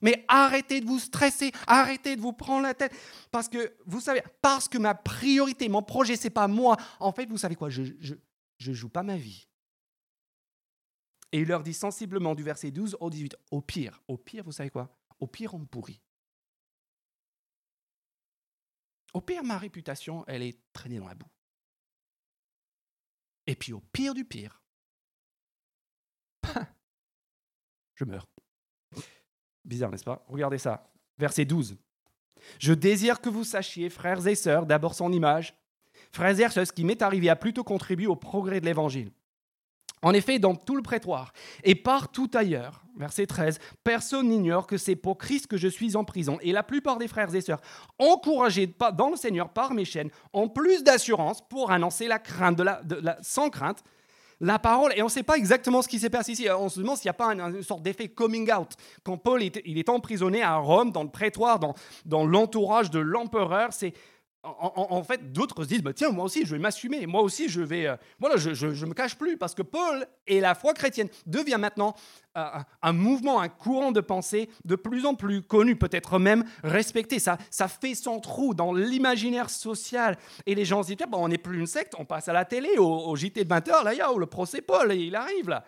[0.02, 2.94] Mais arrêtez de vous stresser, arrêtez de vous prendre la tête.
[3.32, 6.78] Parce que, vous savez, parce que ma priorité, mon projet, c'est pas moi.
[7.00, 9.48] En fait, vous savez quoi, je ne joue pas ma vie.
[11.32, 14.52] Et il leur dit sensiblement du verset 12 au 18, au pire, au pire, vous
[14.52, 16.00] savez quoi Au pire, on me pourrit.
[19.14, 21.33] Au pire, ma réputation, elle est traînée dans la boue.
[23.48, 24.62] Et puis au pire du pire,
[27.96, 28.28] je meurs.
[29.66, 30.26] Bizarre, n'est-ce pas?
[30.28, 30.90] Regardez ça.
[31.18, 31.78] Verset 12.
[32.60, 35.56] Je désire que vous sachiez, frères et sœurs, d'abord son image.
[36.12, 39.12] Frères et sœurs, ce qui m'est arrivé a plutôt contribué au progrès de l'Évangile.
[40.04, 44.96] En effet, dans tout le prétoire et partout ailleurs, verset 13, personne n'ignore que c'est
[44.96, 46.38] pour Christ que je suis en prison.
[46.42, 47.62] Et la plupart des frères et sœurs,
[47.98, 52.64] encouragés dans le Seigneur par mes chaînes, ont plus d'assurance pour annoncer la crainte de
[52.64, 53.84] la, sans crainte
[54.42, 54.92] la parole.
[54.96, 56.48] Et on ne sait pas exactement ce qui s'est passé ici.
[56.50, 58.74] On se demande s'il n'y a pas une, sorte d'effet coming out.
[59.04, 63.94] Quand Paul il est emprisonné à Rome, dans le prétoire, dans l'entourage de l'empereur, c'est
[64.44, 67.06] en, fait, d'autres se disent bah, tiens, moi aussi, je vais m'assumer.
[67.08, 67.88] Moi aussi, je vais.
[67.88, 71.96] Euh, voilà, je me cache plus parce que Paul et la foi chrétienne devient maintenant
[72.38, 72.50] euh,
[72.82, 77.20] un mouvement, un courant de pensée de plus en plus connu, peut-être même respecté.
[77.20, 80.18] Ça, ça fait son trou dans l'imaginaire social.
[80.46, 82.44] Et les gens se disent bah, on n'est plus une secte, on passe à la
[82.44, 85.64] télé, au, JT de 20h, là, y a, le procès Paul, il arrive là.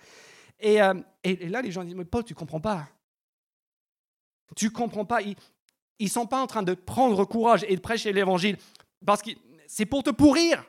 [0.59, 2.88] Et, euh, et, là, les gens disent mais Paul, tu comprends pas.
[4.55, 5.19] Tu comprends pas.
[5.99, 8.58] Ils ne sont pas en train de prendre courage et de prêcher l'évangile
[9.05, 9.31] parce que
[9.67, 10.63] c'est pour te pourrir.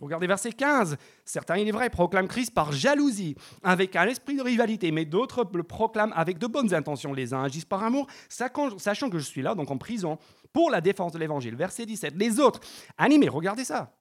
[0.00, 0.96] Regardez verset 15.
[1.24, 5.48] Certains, il est vrai, proclament Christ par jalousie, avec un esprit de rivalité, mais d'autres
[5.54, 7.12] le proclament avec de bonnes intentions.
[7.12, 10.18] Les uns agissent par amour, sachant que je suis là, donc en prison,
[10.52, 11.54] pour la défense de l'évangile.
[11.54, 12.14] Verset 17.
[12.16, 12.60] Les autres,
[12.98, 13.96] animés, regardez ça.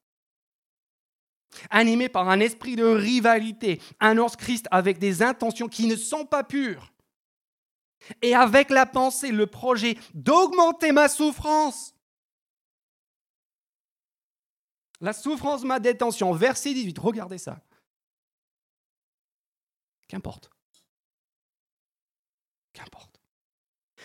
[1.70, 6.44] Animés par un esprit de rivalité, annoncent Christ avec des intentions qui ne sont pas
[6.44, 6.93] pures
[8.22, 11.96] et avec la pensée, le projet d'augmenter ma souffrance.
[15.02, 16.32] La souffrance, ma détention.
[16.34, 17.60] Verset 18, regardez ça.
[20.08, 20.50] Qu'importe.
[22.74, 23.20] Qu'importe.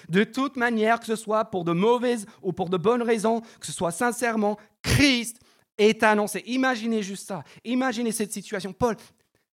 [0.08, 3.66] De toute manière, que ce soit pour de mauvaises ou pour de bonnes raisons, que
[3.66, 5.40] ce soit sincèrement, Christ
[5.76, 6.42] est annoncé.
[6.46, 7.44] Imaginez juste ça.
[7.64, 8.72] Imaginez cette situation.
[8.72, 8.96] Paul,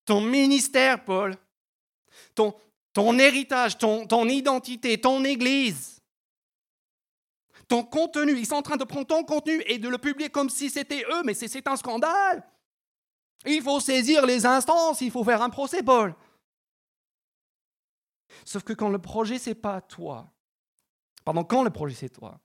[0.05, 1.35] ton ministère, Paul,
[2.35, 2.55] ton,
[2.93, 6.01] ton héritage, ton, ton identité, ton église,
[7.67, 8.37] ton contenu.
[8.37, 11.03] Ils sont en train de prendre ton contenu et de le publier comme si c'était
[11.11, 12.43] eux, mais c'est un scandale.
[13.45, 16.15] Il faut saisir les instances, il faut faire un procès, Paul.
[18.45, 20.31] Sauf que quand le projet, c'est pas toi,
[21.25, 22.39] pardon, quand le projet, c'est toi,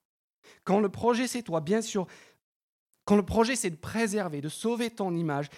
[0.65, 2.07] quand le projet, c'est toi, bien sûr,
[3.05, 5.49] quand le projet, c'est de préserver, de sauver ton image,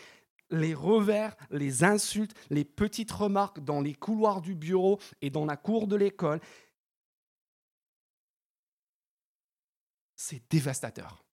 [0.51, 5.57] les revers, les insultes, les petites remarques dans les couloirs du bureau et dans la
[5.57, 6.41] cour de l'école.
[10.17, 11.25] C'est dévastateur.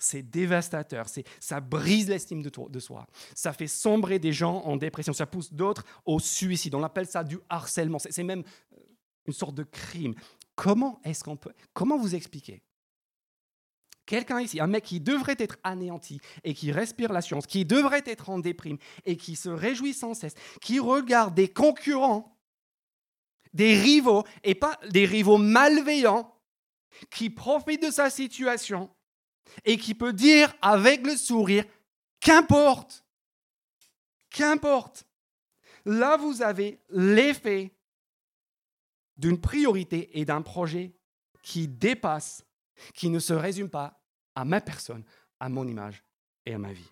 [0.00, 1.06] C'est dévastateur,
[1.40, 5.52] ça brise l'estime de, de, soi, ça fait sombrer des gens en dépression, ça pousse
[5.52, 6.76] d'autres au suicide.
[6.76, 8.80] On appelle ça du harcèlement, c'est même euh,
[9.26, 10.14] une sorte de crime.
[10.54, 12.62] Comment est-ce qu'on peut, comment vous expliquer
[14.08, 18.02] quelqu'un ici, un mec qui devrait être anéanti et qui respire la science, qui devrait
[18.06, 22.36] être en déprime et qui se réjouit sans cesse, qui regarde des concurrents,
[23.52, 26.34] des rivaux, et pas des rivaux malveillants,
[27.10, 28.90] qui profitent de sa situation
[29.64, 31.64] et qui peut dire avec le sourire,
[32.20, 33.04] qu'importe,
[34.30, 35.06] qu'importe.
[35.84, 37.74] Là, vous avez l'effet
[39.16, 40.94] d'une priorité et d'un projet
[41.42, 42.44] qui dépasse,
[42.94, 43.97] qui ne se résume pas
[44.38, 45.02] à ma personne,
[45.40, 46.04] à mon image
[46.46, 46.88] et à ma vie.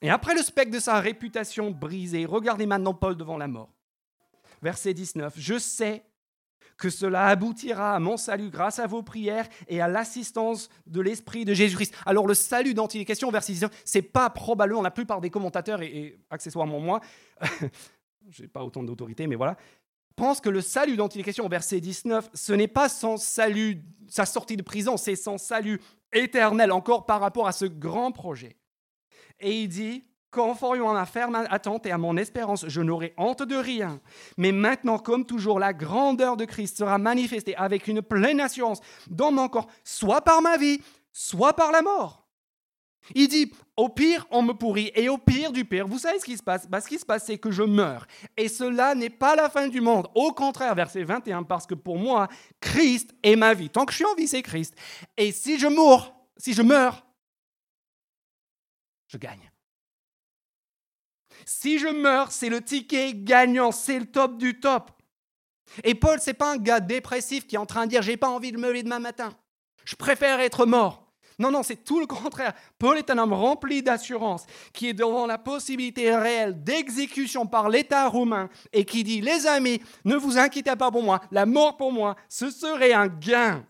[0.00, 3.74] Et après le spectre de sa réputation brisée, regardez maintenant Paul devant la mort.
[4.62, 6.04] Verset 19, je sais
[6.76, 11.44] que cela aboutira à mon salut grâce à vos prières et à l'assistance de l'Esprit
[11.44, 11.92] de Jésus-Christ.
[12.06, 16.16] Alors le salut dont il verset 19, c'est pas probablement la plupart des commentateurs, et,
[16.30, 17.00] accessoirement moi,
[18.30, 19.56] je n'ai pas autant d'autorité, mais voilà,
[20.18, 23.16] pensent que le salut dont il est question au verset 19, ce n'est pas son
[23.16, 25.80] salut, sa sortie de prison, c'est son salut
[26.12, 28.56] éternel encore par rapport à ce grand projet.
[29.40, 33.42] Et il dit, Conformément à ma ferme attente et à mon espérance, je n'aurai honte
[33.42, 33.98] de rien.
[34.36, 39.32] Mais maintenant, comme toujours, la grandeur de Christ sera manifestée avec une pleine assurance dans
[39.32, 42.27] mon corps, soit par ma vie, soit par la mort.
[43.14, 46.24] Il dit, au pire, on me pourrit, et au pire du pire, vous savez ce
[46.24, 46.68] qui se passe?
[46.68, 48.06] Bah, Ce qui se passe, c'est que je meurs.
[48.36, 50.08] Et cela n'est pas la fin du monde.
[50.14, 52.28] Au contraire, verset 21, parce que pour moi,
[52.60, 53.70] Christ est ma vie.
[53.70, 54.74] Tant que je suis en vie, c'est Christ.
[55.16, 57.06] Et si je meurs, si je meurs,
[59.08, 59.50] je gagne.
[61.44, 64.90] Si je meurs, c'est le ticket gagnant, c'est le top du top.
[65.84, 68.28] Et Paul, c'est pas un gars dépressif qui est en train de dire j'ai pas
[68.28, 69.30] envie de me lever demain matin.
[69.84, 71.07] Je préfère être mort.
[71.38, 72.52] Non, non, c'est tout le contraire.
[72.78, 78.08] Paul est un homme rempli d'assurance, qui est devant la possibilité réelle d'exécution par l'État
[78.08, 81.92] romain et qui dit, les amis, ne vous inquiétez pas pour moi, la mort pour
[81.92, 83.64] moi, ce serait un gain.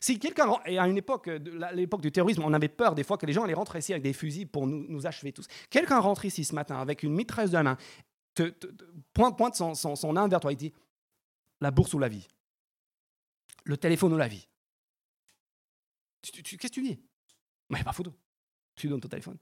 [0.00, 1.28] Si quelqu'un, et à une époque,
[1.74, 4.02] l'époque du terrorisme, on avait peur des fois que les gens allaient rentrer ici avec
[4.02, 5.46] des fusils pour nous, achever tous.
[5.68, 7.76] Quelqu'un rentre ici ce matin avec une mitrailleuse de la main,
[8.34, 8.54] te,
[9.12, 10.72] pointe, pointe son, son, son vers toi, il dit
[11.60, 12.28] la bourse ou la vie,
[13.64, 14.46] le téléphone ou la vie?
[16.32, 17.00] Qu'est-ce que tu dis?
[17.68, 18.14] Mais pas photo.
[18.74, 19.38] Tu donnes ton téléphone.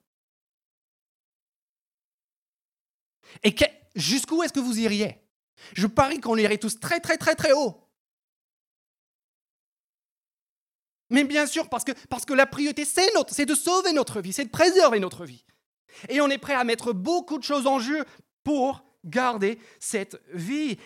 [3.43, 3.55] Et
[3.95, 5.19] jusqu'où est-ce que vous iriez?
[5.75, 7.81] Je parie qu'on irait tous très très très très haut.
[11.11, 14.21] Mais bien sûr, parce que, parce que la priorité, c'est, notre, c'est de sauver notre
[14.21, 15.45] vie, c'est de préserver notre vie.
[16.09, 18.05] Et on est prêt à mettre beaucoup de choses en jeu
[18.43, 20.79] pour garder cette vie.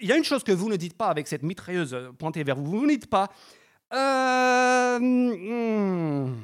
[0.00, 2.56] Il y a une chose que vous ne dites pas avec cette mitrailleuse pointée vers
[2.56, 2.66] vous.
[2.66, 3.32] Vous ne dites pas.
[3.92, 6.36] Euh, hmm,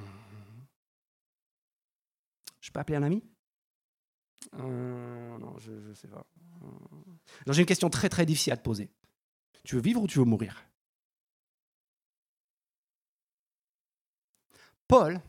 [2.60, 3.22] je peux appeler un ami?
[4.54, 6.24] Euh, Non, je ne sais pas.
[7.48, 8.90] j'ai une question très très difficile à te poser.
[9.64, 10.64] Tu veux vivre ou tu veux mourir?
[14.88, 15.20] Paul,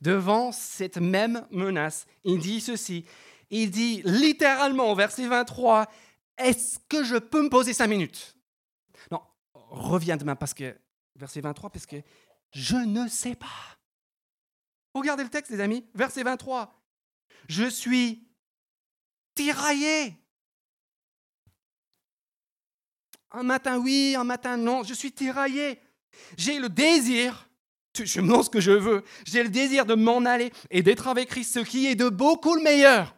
[0.00, 3.04] devant cette même menace, il dit ceci.
[3.50, 5.90] Il dit littéralement, verset 23,
[6.38, 8.36] Est-ce que je peux me poser cinq minutes?
[9.70, 10.76] Reviens demain parce que,
[11.16, 11.96] verset 23, parce que
[12.52, 13.46] je ne sais pas.
[14.94, 16.76] Regardez le texte, les amis, verset 23.
[17.48, 18.28] Je suis
[19.34, 20.16] tiraillé.
[23.30, 25.80] Un matin oui, un matin non, je suis tiraillé.
[26.36, 27.48] J'ai le désir,
[27.94, 31.06] je me demande ce que je veux, j'ai le désir de m'en aller et d'être
[31.06, 33.14] avec Christ, ce qui est de beaucoup le meilleur.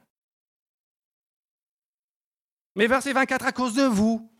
[2.74, 4.31] Mais verset 24, à cause de vous,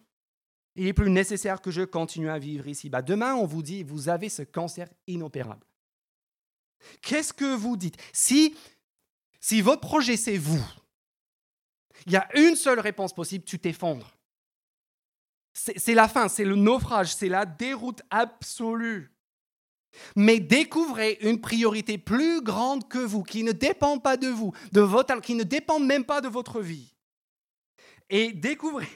[0.75, 2.89] il est plus nécessaire que je continue à vivre ici.
[2.89, 5.67] Bah, demain, on vous dit, vous avez ce cancer inopérable.
[7.03, 7.97] Qu'est-ce que vous dites?
[8.13, 8.57] Si,
[9.41, 10.65] si votre projet, c'est vous,
[12.07, 14.17] il y a une seule réponse possible, tu t'effondres.
[15.55, 19.13] C'est la fin, c'est le naufrage, c'est la déroute absolue.
[20.17, 24.81] Mais découvrez une priorité plus grande que vous, qui ne dépend pas de vous, de
[24.81, 26.95] votre, qui ne dépend même pas de votre vie.
[28.09, 28.89] Et découvrez,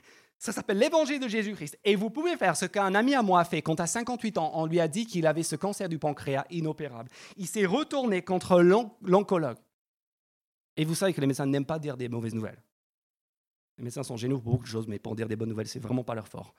[0.46, 1.76] ça s'appelle l'évangile de Jésus-Christ.
[1.84, 4.52] Et vous pouvez faire ce qu'un ami à moi a fait quand à 58 ans,
[4.54, 7.10] on lui a dit qu'il avait ce cancer du pancréas inopérable.
[7.36, 8.62] Il s'est retourné contre
[9.02, 9.56] l'oncologue.
[10.76, 12.62] Et vous savez que les médecins n'aiment pas dire des mauvaises nouvelles.
[13.76, 15.80] Les médecins sont géniaux pour beaucoup de choses, mais pour dire des bonnes nouvelles, c'est
[15.80, 16.54] vraiment pas leur fort.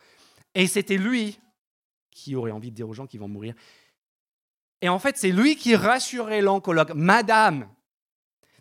[0.54, 1.40] Et c'était lui
[2.12, 3.56] qui aurait envie de dire aux gens qu'ils vont mourir.
[4.82, 6.92] Et en fait, c'est lui qui rassurait l'oncologue.
[6.94, 7.70] Madame,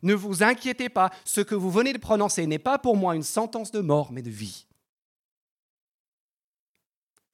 [0.03, 3.25] ne vous inquiétez pas, ce que vous venez de prononcer n'est pas pour moi une
[3.25, 4.67] sentence de mort, mais de vie.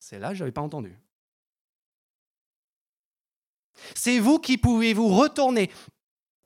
[0.03, 0.99] C'est là je n'avais pas entendu.
[3.95, 5.71] C'est vous qui pouvez vous retourner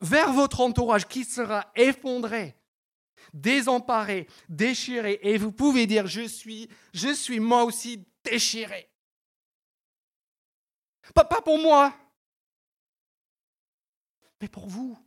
[0.03, 2.55] vers votre entourage qui sera effondré
[3.33, 6.69] désemparé, déchiré, et vous pouvez dire, je suis,
[7.41, 8.89] moi aussi déchiré.
[11.15, 11.95] Pas, pour moi,
[14.41, 14.99] mais pour vous.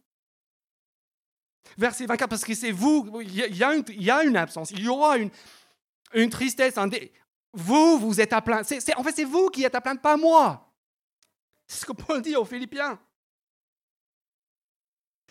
[1.77, 5.29] Verset 24, parce que c'est vous, il y, a une, absence, il y aura une,
[6.13, 6.89] une tristesse, un
[7.53, 8.65] vous, vous êtes à plaindre.
[8.97, 10.71] en fait, c'est vous qui êtes à plaindre, pas moi.
[11.67, 12.99] C'est ce que Paul dit aux Philippiens.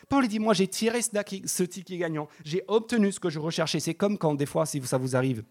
[0.09, 3.81] Paul dit, moi j'ai tiré ce ticket gagnant, j'ai obtenu ce que je recherchais.
[3.81, 5.45] C'est comme quand des fois, si ça vous arrive,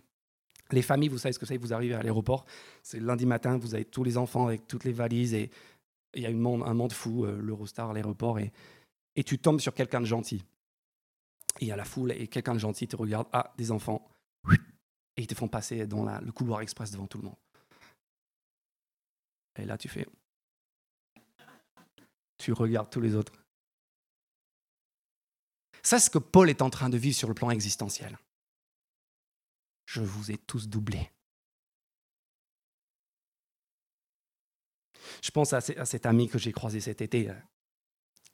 [0.72, 2.45] les familles, vous savez ce que c'est, vous arrivez à l'aéroport,
[2.82, 5.49] c'est lundi matin, vous avez tous les enfants avec toutes les valises et
[6.13, 8.51] il y a monde, un monde fou, euh, l'Eurostar, l'aéroport, et,
[9.24, 10.43] tu tombes sur quelqu'un de gentil.
[11.59, 14.07] Il y a la foule et quelqu'un de gentil te regarde, ah, des enfants,
[15.18, 17.38] et ils te font passer dans le couloir express devant tout le monde.
[19.57, 20.07] Et là, tu fais,
[22.38, 23.34] tu regardes tous les autres.
[25.82, 28.18] C'est ce que Paul est en train de vivre sur le plan existentiel.
[29.86, 31.09] Je vous ai tous doublés.
[35.24, 37.32] Je pense à, cet ami que j'ai croisé cet été,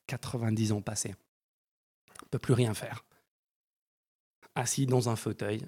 [0.08, 1.16] 90 euh, ans passés.
[2.24, 3.06] ne peut plus rien faire.
[4.56, 5.68] Assis dans un fauteuil,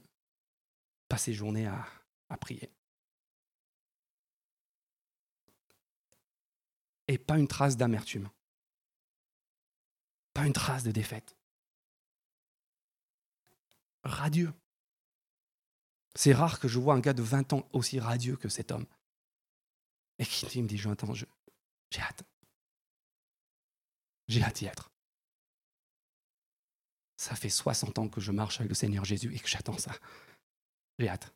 [1.08, 1.86] passer journée à,
[2.30, 2.72] à prier.
[7.08, 8.30] Et pas une trace d'amertume.
[10.34, 11.38] Pas une trace de défaite.
[14.04, 14.54] Radieux.
[16.16, 18.86] C'est rare que je vois un gars de 20 ans aussi radieux que cet homme.
[20.18, 20.90] Et qui me dit, j'ai
[22.02, 22.24] hâte.
[24.28, 24.92] J'ai hâte d'y être.
[27.18, 29.92] Ça fait 60 ans que je marche avec le Seigneur Jésus et que j'attends ça.
[31.00, 31.34] J'ai hâte.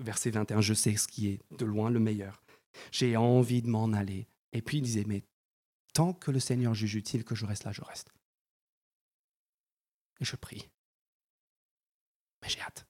[0.00, 2.42] Verset 21, je sais ce qui est de loin le meilleur.
[2.90, 4.28] J'ai envie de m'en aller.
[4.52, 5.22] Et puis il disait, mais
[5.92, 8.12] tant que le Seigneur juge utile que je reste là, je reste.
[10.20, 10.68] Et je prie.
[12.42, 12.86] Mais j'ai hâte.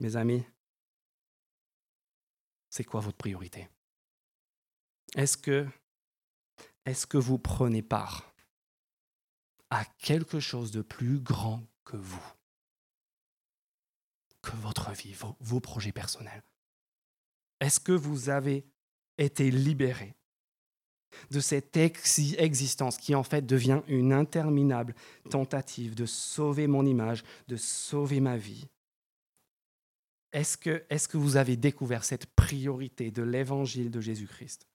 [0.00, 0.44] Mes amis,
[2.68, 3.68] c'est quoi votre priorité?
[5.14, 5.68] Est-ce que,
[6.84, 8.33] est que vous prenez part
[9.70, 12.32] à quelque chose de plus grand que vous,
[14.42, 16.42] que votre vie, vos, projets personnels.
[17.60, 18.66] Est-ce que vous avez
[19.18, 20.14] été libéré
[21.30, 24.94] de cette existence qui en fait devient une interminable
[25.30, 28.66] tentative de sauver mon image, de sauver ma vie?
[30.32, 34.66] Est-ce que, est que vous avez découvert cette priorité de l'évangile de Jésus-Christ?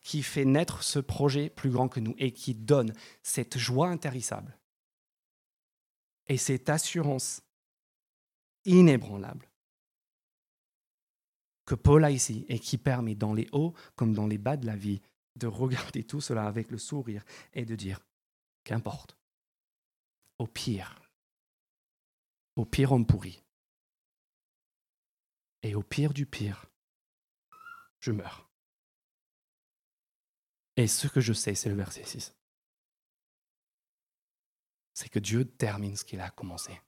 [0.00, 4.58] Qui fait naître ce projet plus grand que nous et qui donne cette joie intarissable
[6.26, 7.42] et cette assurance
[8.64, 9.48] inébranlable
[11.66, 14.66] que Paul a ici et qui permet dans les hauts comme dans les bas de
[14.66, 15.00] la vie
[15.36, 18.00] de regarder tout cela avec le sourire et de dire,
[18.62, 19.16] qu'importe,
[20.38, 21.00] au pire,
[22.56, 23.42] au pire homme pourri,
[25.62, 26.66] et au pire du pire,
[28.00, 28.48] je meurs.
[30.76, 32.34] Et ce que je sais, c'est le verset 6.
[34.94, 36.80] C'est que Dieu termine ce qu'il a commencé.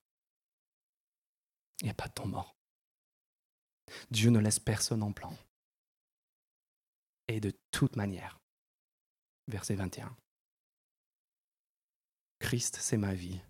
[1.81, 2.57] Il n'y a pas de temps mort.
[4.11, 5.37] Dieu ne laisse personne en plan.
[7.29, 8.41] Et de toute manière,
[9.49, 10.17] verset 21,
[12.39, 13.41] Christ, c'est ma vie.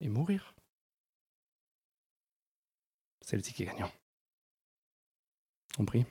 [0.00, 0.54] Et mourir,
[3.20, 3.92] c'est le ticket gagnant.
[5.78, 6.06] On prie.